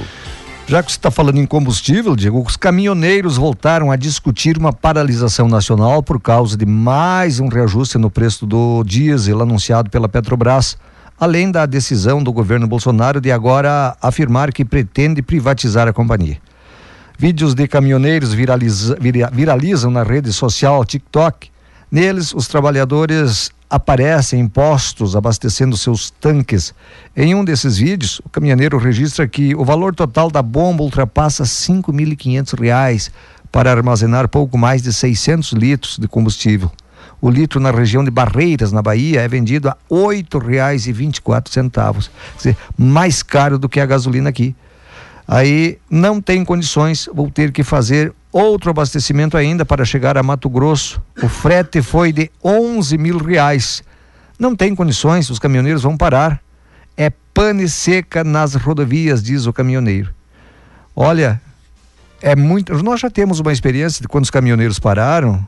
[0.65, 5.49] Já que você está falando em combustível, Diego, os caminhoneiros voltaram a discutir uma paralisação
[5.49, 10.77] nacional por causa de mais um reajuste no preço do diesel anunciado pela Petrobras,
[11.19, 16.37] além da decisão do governo Bolsonaro de agora afirmar que pretende privatizar a companhia.
[17.17, 21.49] Vídeos de caminhoneiros viraliza- vira- viralizam na rede social TikTok.
[21.91, 26.73] Neles, os trabalhadores aparecem postos abastecendo seus tanques.
[27.15, 32.59] Em um desses vídeos, o caminhoneiro registra que o valor total da bomba ultrapassa 5.500
[32.59, 33.11] reais
[33.51, 36.71] para armazenar pouco mais de 600 litros de combustível.
[37.23, 42.09] O litro na região de Barreiras, na Bahia, é vendido a R$ 8,24.
[42.09, 44.53] Quer dizer, mais caro do que a gasolina aqui.
[45.25, 50.49] Aí não tem condições, vou ter que fazer outro abastecimento ainda para chegar a Mato
[50.49, 51.01] Grosso.
[51.21, 53.81] O frete foi de 11 mil reais.
[54.37, 56.41] Não tem condições, os caminhoneiros vão parar.
[56.97, 60.13] É pane seca nas rodovias, diz o caminhoneiro.
[60.93, 61.41] Olha,
[62.21, 62.73] é muito.
[62.83, 65.47] Nós já temos uma experiência de quando os caminhoneiros pararam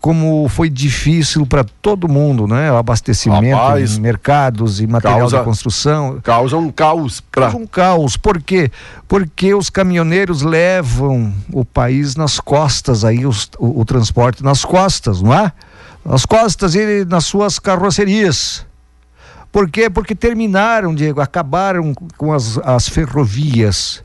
[0.00, 2.70] como foi difícil para todo mundo, né?
[2.72, 6.20] O abastecimento Rapaz, mercados e material causa- de construção.
[6.22, 8.16] Causa um caos para Causa um caos.
[8.16, 8.70] Por quê?
[9.06, 15.22] Porque os caminhoneiros levam o país nas costas, aí os- o, o transporte nas costas,
[15.22, 15.52] não é?
[16.04, 18.66] Nas costas e nas suas carrocerias.
[19.52, 19.88] Por quê?
[19.88, 24.02] Porque terminaram, Diego, acabaram com as, as ferrovias.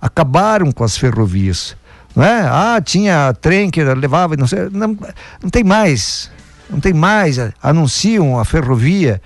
[0.00, 1.76] Acabaram com as ferrovias.
[2.14, 2.40] Não é?
[2.42, 4.68] Ah, tinha trem que levava, não sei.
[4.70, 4.96] Não,
[5.42, 6.30] não tem mais.
[6.68, 7.38] Não tem mais.
[7.62, 9.20] Anunciam a ferrovia.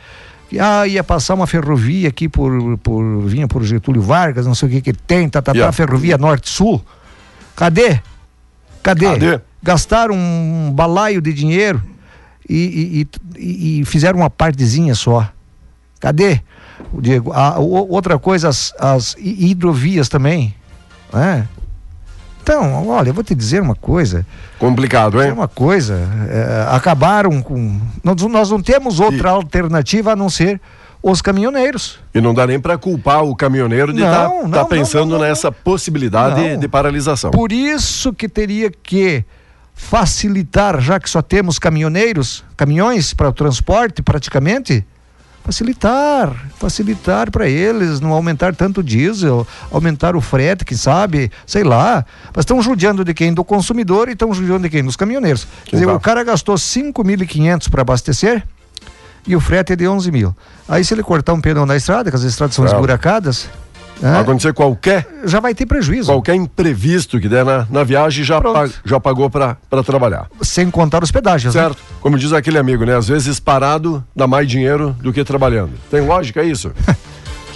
[0.48, 3.22] que, Ah, ia passar uma ferrovia aqui por, por.
[3.26, 5.72] vinha por Getúlio Vargas, não sei o que que tem, tá, tá, tá, Yeah.
[5.72, 6.80] ferrovia norte-sul.
[7.56, 8.00] Cadê?
[8.82, 9.06] Cadê?
[9.06, 9.40] Cadê?
[9.62, 11.82] Gastaram um balaio de dinheiro
[12.48, 15.28] e, e- e- e fizeram uma partezinha só.
[15.98, 16.40] Cadê?
[17.00, 20.54] Diego, a, o- outra coisa, as, as hi- hidrovias também.
[21.12, 21.48] né?
[22.48, 24.24] Então, olha, eu vou te dizer uma coisa.
[24.56, 25.32] complicado, É hein?
[25.32, 25.98] uma coisa.
[26.30, 27.80] é, acabaram com.
[28.04, 30.60] Nós, nós não temos outra alternativa a não ser
[31.02, 31.98] os caminhoneiros.
[32.14, 35.26] E não dá nem para culpar o caminhoneiro de estar Não, não, pensando não, não,
[35.26, 37.32] nessa possibilidade de paralisação.
[37.32, 39.24] Por isso que teria que
[39.74, 44.86] facilitar, já que só temos caminhoneiros, caminhões para o transporte praticamente,
[45.46, 51.62] facilitar, facilitar para eles, não aumentar tanto o diesel, aumentar o frete, quem sabe, sei
[51.62, 52.04] lá.
[52.34, 53.32] Mas estão judiando de quem?
[53.32, 54.82] Do consumidor e estão judiando de quem?
[54.84, 55.46] Dos caminhoneiros.
[55.64, 58.42] Quer dizer, o cara gastou 5.500 para abastecer
[59.24, 60.36] e o frete é de 11 mil.
[60.68, 62.78] Aí se ele cortar um pneu na estrada, que as estradas são Claro.
[62.78, 63.48] esburacadas,
[64.00, 66.10] né, acontecer qualquer, já vai ter prejuízo.
[66.12, 68.54] qualquer imprevisto que der na, na viagem já, Pronto.
[68.54, 70.26] pa- já pagou para trabalhar.
[70.42, 71.54] Sem contar os pedágios.
[71.54, 71.62] né?
[71.62, 71.78] Certo?
[72.00, 72.96] Como diz aquele amigo, né?
[72.96, 75.72] Às vezes parado dá mais dinheiro do que trabalhando.
[75.90, 76.72] Tem lógica isso?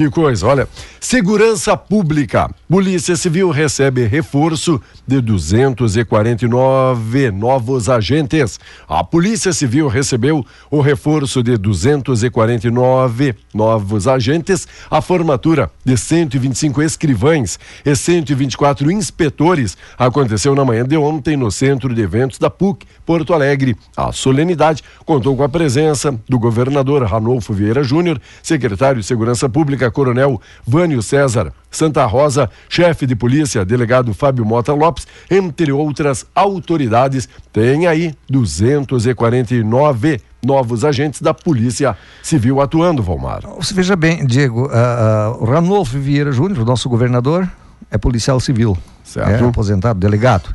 [0.00, 0.66] Que coisa, olha.
[0.98, 2.48] Segurança Pública.
[2.66, 8.58] Polícia Civil recebe reforço de 249 novos agentes.
[8.88, 17.58] A Polícia Civil recebeu o reforço de 249 novos agentes, a formatura de 125 escrivães
[17.84, 23.34] e 124 inspetores aconteceu na manhã de ontem no Centro de Eventos da PUC, Porto
[23.34, 23.76] Alegre.
[23.96, 29.89] A solenidade contou com a presença do governador Ranolfo Vieira Júnior, secretário de Segurança Pública,
[29.90, 37.28] Coronel Vânio César Santa Rosa, chefe de polícia, delegado Fábio Mota Lopes, entre outras autoridades.
[37.52, 43.42] Tem aí 249 novos agentes da Polícia Civil atuando, Valmar.
[43.56, 47.48] Você veja bem, Diego, uh, uh, Ranolfo Vieira Júnior, nosso governador,
[47.90, 48.76] é policial civil.
[49.04, 49.44] Certo.
[49.44, 50.54] É aposentado, delegado.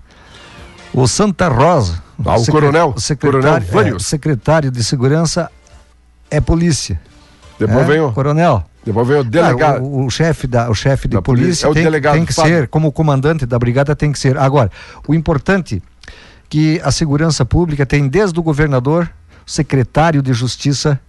[0.93, 2.03] O Santa Rosa.
[2.23, 5.51] Ah, o secre- coronel, secretário, coronel é, secretário de segurança
[6.31, 6.99] é polícia.
[7.59, 8.63] Depois é, vem o, Coronel.
[8.85, 9.83] Depois vem o Ah, delegado.
[9.83, 12.25] o, o chefe da, o chefe de Da polícia, polícia, é o tem, delegado tem
[12.25, 14.37] que ser, como comandante da brigada tem que ser.
[14.37, 14.71] Agora,
[15.07, 15.81] o importante
[16.47, 19.09] que a segurança pública tem desde o governador,
[19.45, 20.99] o secretário de justiça,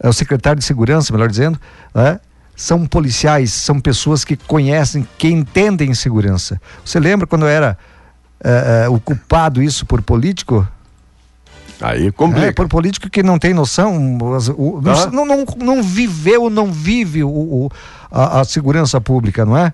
[0.00, 1.58] é, o secretário de segurança, melhor dizendo,
[1.94, 2.18] né,
[2.56, 6.60] são policiais, são pessoas que conhecem, que entendem segurança.
[6.84, 7.78] Você lembra quando era
[8.44, 10.66] eh, eh, ocupado isso por político?
[11.82, 12.52] Aí É, complica.
[12.52, 13.96] por político que não tem noção,
[14.56, 15.10] o- Ah.
[15.12, 17.70] não, não, não viveu, não vive o, o-
[18.10, 19.72] a, a segurança pública, não é?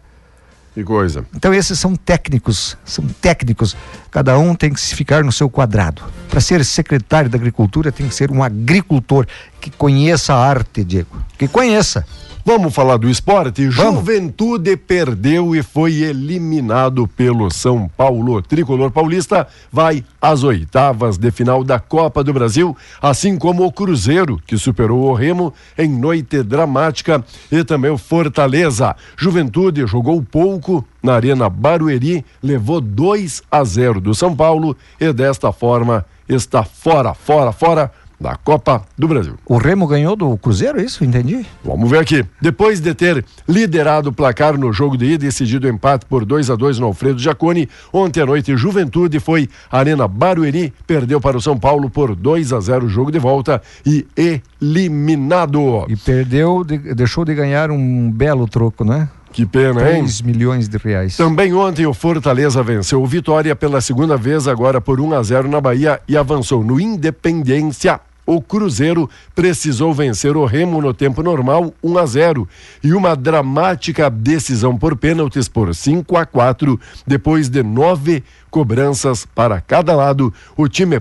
[0.74, 1.24] Que coisa.
[1.34, 3.76] Então esses são técnicos, são técnicos.
[4.12, 6.02] Cada um tem que se ficar no seu quadrado.
[6.30, 9.26] Para ser secretário da agricultura tem que ser um agricultor
[9.60, 11.16] que conheça a arte, Diego.
[11.36, 12.04] Que conheça.
[12.48, 13.68] Vamos falar do esporte?
[13.68, 13.96] Vamos.
[13.96, 18.40] Juventude perdeu e foi eliminado pelo São Paulo.
[18.40, 24.40] Tricolor paulista vai às oitavas de final da Copa do Brasil, assim como o Cruzeiro,
[24.46, 28.96] que superou o Remo em noite dramática, e também o Fortaleza.
[29.14, 35.52] Juventude jogou pouco na Arena Barueri, levou 2 a 0 do São Paulo e desta
[35.52, 39.34] forma está fora, fora, fora da Copa do Brasil.
[39.46, 41.04] O Remo ganhou do Cruzeiro, é isso?
[41.04, 41.46] Entendi.
[41.64, 42.24] Vamos ver aqui.
[42.40, 46.24] Depois de ter liderado o placar no jogo de ida e decidido o empate por
[46.24, 51.36] 2 a 2 no Alfredo Jaconi, ontem à noite Juventude foi Arena Barueri, perdeu para
[51.36, 55.84] o São Paulo por 2 a 0 o jogo de volta e eliminado.
[55.88, 59.08] E perdeu, de- deixou de ganhar um belo troco, né?
[59.38, 59.98] Que pena, hein?
[60.00, 61.16] 3 milhões de reais.
[61.16, 65.48] Também ontem o Fortaleza venceu o Vitória pela segunda vez, agora por 1 a 0
[65.48, 68.00] na Bahia e avançou no Independência.
[68.26, 72.48] O Cruzeiro precisou vencer o Remo no tempo normal, 1 a 0,
[72.82, 79.60] e uma dramática decisão por pênaltis por 5 a 4, depois de nove cobranças para
[79.60, 80.34] cada lado.
[80.56, 80.98] O time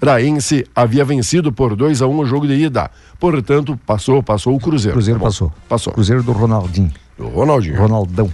[0.00, 2.90] paraense havia vencido por 2 a 1 o jogo de ida.
[3.18, 4.94] Portanto, passou, passou o Cruzeiro.
[4.94, 5.52] Cruzeiro Tá bom, passou.
[5.68, 5.92] Passou.
[5.92, 6.92] Cruzeiro do Ronaldinho.
[7.18, 7.78] O Ronaldinho.
[7.78, 8.30] Ronaldão.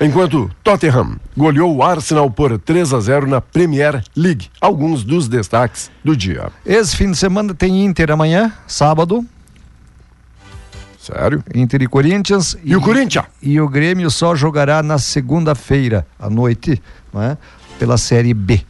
[0.00, 4.48] Enquanto Tottenham goleou o Arsenal por 3 a 0 na Premier League.
[4.60, 6.52] Alguns dos destaques do dia.
[6.64, 9.24] Esse fim de semana tem Inter amanhã, sábado,
[10.98, 11.42] Sério?
[11.54, 12.54] Inter e Corinthians.
[12.62, 13.24] E o Corinthians?
[13.40, 16.82] E o Grêmio só jogará na segunda-feira, à noite,
[17.12, 17.38] não é?
[17.78, 18.60] pela Série B.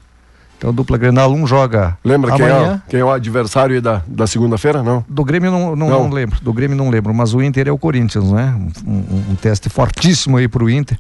[0.59, 2.83] Então, dupla Grenal, um joga Lembra quem é, amanhã.
[2.89, 4.83] quem é o adversário da, da segunda-feira?
[4.83, 5.05] Não.
[5.09, 6.03] Do Grêmio não, não, Não.
[6.05, 8.55] não lembro, do Grêmio não lembro, mas o Inter é o Corinthians, né?
[8.85, 10.99] Um, um- um teste fortíssimo aí pro Inter,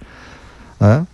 [0.81, 1.05] né?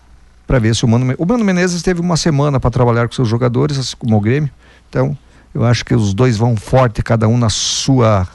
[0.46, 3.28] Para ver se o Mano, o Mano Menezes teve uma semana para trabalhar com seus
[3.28, 4.50] jogadores, assim como o Grêmio.
[4.90, 5.16] Então,
[5.54, 8.28] eu acho que os dois vão forte, cada um na sua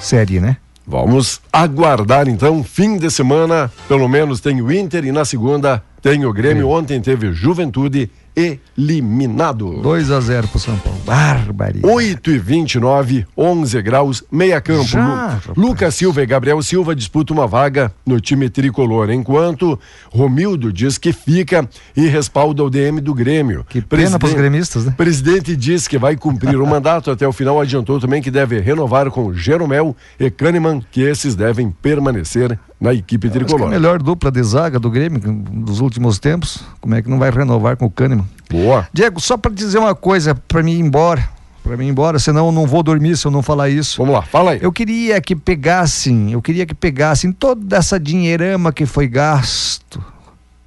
[0.00, 0.56] série, né?
[0.86, 2.64] Vamos aguardar então.
[2.64, 6.70] Fim de semana, pelo menos tem o Inter e na segunda tem o Grêmio.
[6.70, 9.80] Ontem teve Juventude eliminado.
[9.82, 10.98] 2 a 0 pro São Paulo.
[11.04, 11.92] Barbaridade.
[11.92, 14.84] 8 e 29, 11 graus, meia campo.
[14.84, 15.68] Já, Lu-.
[15.68, 19.78] Lucas Silva e Gabriel Silva disputam uma vaga no time tricolor, enquanto
[20.10, 23.64] Romildo diz que fica e respalda o DM do Grêmio.
[23.68, 24.94] Que pena pros gremistas, né?
[24.96, 29.10] Presidente diz que vai cumprir o mandato até o final, adiantou também que deve renovar
[29.10, 33.68] com Jeromel e Kahneman, que esses devem permanecer na equipe Acho que é a tricolor.
[33.70, 36.62] melhor dupla de zaga do Grêmio dos últimos tempos.
[36.80, 38.26] Como é que não vai renovar com o Kahneman?
[38.48, 38.86] Boa.
[38.92, 41.28] Diego, só para dizer uma coisa, para mim ir embora,
[41.62, 43.98] para mim ir embora, senão eu não vou dormir se eu não falar isso.
[43.98, 44.58] Vamos lá, fala aí.
[44.62, 50.02] Eu queria que pegassem, eu queria que pegassem toda essa dinheirama que foi gasto,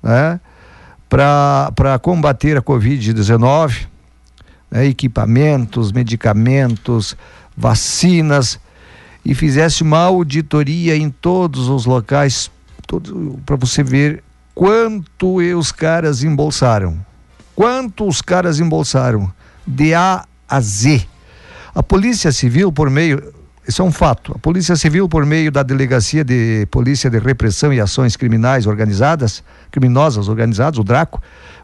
[0.04, 0.40] né,
[1.10, 3.88] para combater a Covid-19,
[4.70, 7.16] né, equipamentos, medicamentos,
[7.58, 8.60] vacinas,
[9.24, 12.50] e fizesse uma auditoria em todos os locais,
[13.46, 17.00] para você ver quanto os caras embolsaram.
[17.56, 19.32] Quanto os caras embolsaram,
[19.66, 21.06] de A a Z.
[21.74, 23.34] A Polícia Civil, por meio
[23.68, 24.34] Isso é um fato.
[24.36, 29.44] A Polícia Civil, por meio da Delegacia de Polícia de Repressão e Ações Criminais Organizadas,
[29.70, 31.22] criminosas organizadas, o DRACO,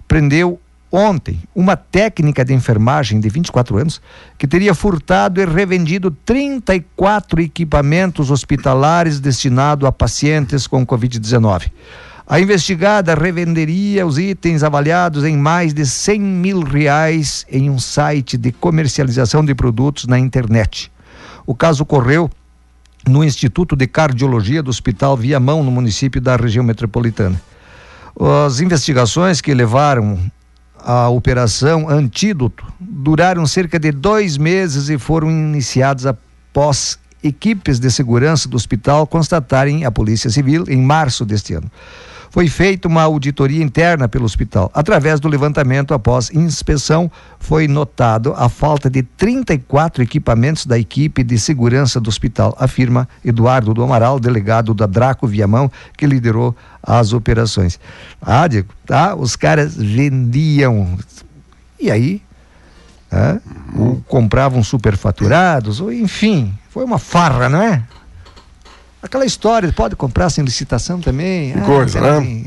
[0.07, 0.59] prendeu
[0.91, 4.01] ontem uma técnica de enfermagem de 24 anos
[4.37, 11.71] que teria furtado e revendido 34 equipamentos hospitalares destinados a pacientes com Covid-19.
[12.29, 18.37] A investigada revenderia os itens avaliados em mais de 100 mil reais em um site
[18.37, 20.91] de comercialização de produtos na internet.
[21.45, 22.29] O caso ocorreu
[23.07, 27.41] no Instituto de Cardiologia do Hospital Viamão, no município da região metropolitana.
[28.45, 30.19] As investigações que levaram
[30.89, 38.47] a operação Antídoto duraram cerca de dois meses e foram iniciadas após equipes de segurança
[38.47, 41.69] do hospital constatarem a Polícia Civil em março deste ano.
[42.37, 44.69] Foi feita uma auditoria interna pelo hospital.
[44.71, 51.39] Através do levantamento após inspeção, foi notado a falta de 34 equipamentos da equipe de
[51.39, 57.79] segurança do hospital, afirma Eduardo do Amaral, delegado da Draco Viamão, que liderou as operações.
[58.21, 59.15] Ah, Diego, tá?
[59.15, 60.95] Os caras vendiam.
[61.79, 62.21] E aí?
[63.75, 67.81] Ou compravam superfaturados, ou enfim, foi uma farra, não é?
[69.01, 71.53] Aquela história, pode comprar sem licitação também.
[71.53, 72.43] Que coisa, ah, né?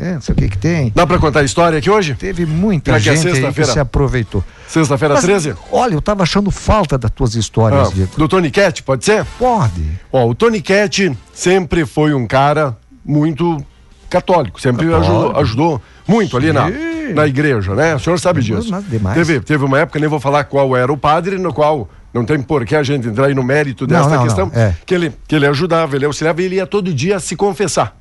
[0.00, 0.90] É, não sei o que que tem.
[0.94, 2.14] Dá pra contar a história aqui hoje?
[2.14, 4.42] Teve muita Será que é gente que se aproveitou.
[4.66, 5.54] Sexta-feira Mas, 13?
[5.70, 8.12] Olha, eu tava achando falta das tuas histórias, Ah, Diego.
[8.16, 9.26] do Tony Cat, pode ser?
[9.38, 9.82] Pode.
[10.10, 13.62] Ó, o Tony Cat sempre foi um cara muito
[14.08, 15.12] católico, sempre Católico.
[15.12, 17.12] ajudou, ajudou muito ali na, Sim.
[17.14, 17.94] na igreja, né?
[17.94, 18.72] O senhor sabe disso.
[18.88, 19.14] Demais.
[19.14, 22.40] Teve, teve uma época, nem vou falar qual era o padre, no qual não tem
[22.40, 24.74] por que a gente entrar aí no mérito Não, desta não, questão, não, é.
[24.84, 27.96] que, ele, que ele ajudava, ele auxiliava e ele ia todo dia se confessar.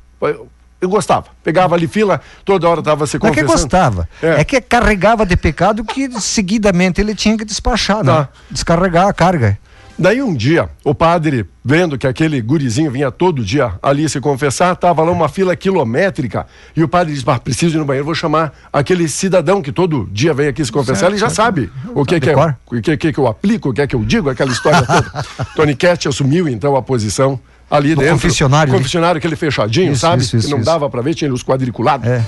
[0.82, 1.28] Eu, gostava.
[1.44, 3.64] Pegava ali fila, toda hora estava se Não é que confessando.
[3.64, 4.10] gostava.
[4.24, 4.42] É.
[4.42, 4.44] É.
[4.44, 8.14] que carregava de pecado que seguidamente ele tinha que despachar, né?
[8.14, 8.30] Tá.
[8.50, 9.60] Descarregar a carga.
[10.02, 14.74] Daí um dia, o padre, vendo que aquele gurizinho vinha todo dia ali se confessar,
[14.78, 18.16] tava lá uma fila quilométrica, e o padre disse, "Bah, preciso ir no banheiro, vou
[18.16, 22.06] chamar aquele cidadão que todo dia vem aqui se confessar, Certo, ele já sabe o
[22.06, 24.30] que, que, é, o que, que, que eu aplico, o que é que eu digo,
[24.30, 25.26] aquela história toda.
[25.54, 27.38] Tony Cat assumiu então a posição
[27.70, 28.14] ali No dentro.
[28.14, 28.80] confessionário ali.
[28.80, 30.22] Confessionário, aquele fechadinho, Isso, sabe?
[30.22, 32.08] isso, isso, que não dava pra ver, tinha os quadriculados.
[32.08, 32.24] É.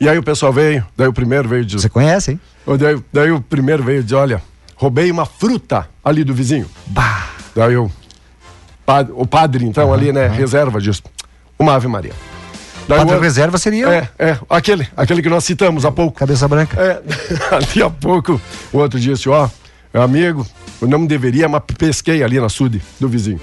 [0.00, 2.40] E aí o pessoal veio, daí o primeiro veio dizer, Você conhece, hein?
[2.78, 4.42] daí, daí o primeiro veio dizer, olha,
[4.78, 6.68] roubei uma fruta ali do vizinho.
[6.86, 7.28] Bah.
[7.54, 7.74] Daí
[8.86, 11.02] pad- o padre, então, ali, né, reserva disso.
[11.58, 12.12] Uma Ave Maria.
[12.86, 16.18] Daí Padre o- reserva seria É, é, aquele, aquele que nós citamos há pouco.
[16.18, 16.80] cabeça branca.
[16.80, 17.02] É,
[17.54, 18.40] ali a pouco,
[18.72, 19.48] o outro disse, ó,
[19.92, 20.46] meu amigo,
[20.80, 23.40] eu não deveria, mas pesquei ali na sude do vizinho.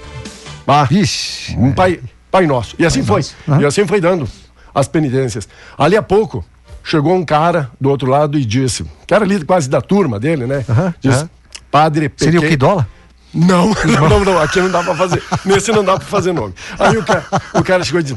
[0.67, 1.55] Ah, Ixi.
[1.59, 1.99] um pai,
[2.31, 2.75] pai nosso.
[2.79, 3.17] E assim foi.
[3.17, 3.35] nosso.
[3.47, 3.61] Aham.
[3.61, 4.27] E assim foi dando
[4.73, 5.47] as penitências.
[5.77, 6.43] Ali a pouco,
[6.85, 10.45] chegou um cara do outro lado e disse, que era ali quase da turma dele,
[10.45, 10.63] né?
[10.69, 11.29] Aham, disse, aham.
[11.71, 12.25] padre, pequei...
[12.31, 12.87] Seria o que dólar?
[13.33, 15.21] Não, não, não, não, aqui não dá pra fazer.
[15.43, 16.53] Nesse não dá pra fazer nome.
[16.79, 18.15] Aí o cara, o cara chegou e disse: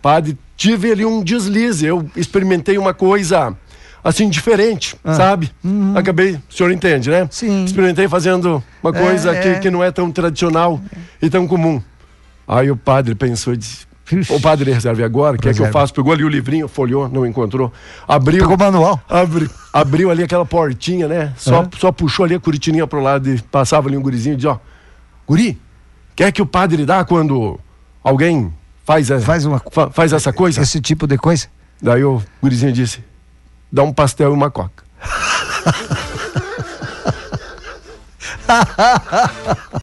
[0.00, 1.84] Padre, tive ali um deslize.
[1.84, 3.56] Eu experimentei uma coisa
[4.04, 5.50] assim diferente, sabe?
[5.96, 7.22] Acabei, o senhor entende, né?
[7.22, 7.28] Ah.
[7.32, 7.64] Sim.
[7.64, 9.40] Experimentei fazendo uma É, coisa é.
[9.54, 10.80] Que, que não é tão tradicional
[11.20, 11.82] e tão comum.
[12.46, 13.89] Aí o padre pensou e disse.
[14.12, 14.32] Ixi.
[14.32, 15.92] O padre reserve agora, o que é que eu faço?
[15.94, 17.72] Pegou ali o livrinho, folheou, não encontrou.
[18.08, 18.40] Abriu.
[18.40, 19.00] Pegou o manual.
[19.08, 21.32] Abri, abriu ali aquela portinha, né?
[21.36, 21.68] Só, É.
[21.78, 24.58] só puxou ali a cortininha pro lado e passava ali um gurizinho e dizia, ó,
[25.26, 25.60] guri,
[26.16, 27.58] quer que o padre dá quando
[28.02, 28.52] alguém
[28.84, 30.60] faz, a- Faz uma- fa- faz essa coisa?
[30.62, 31.46] Esse tipo de coisa.
[31.80, 33.02] Daí o gurizinho disse,
[33.72, 34.82] dá um pastel e uma coca.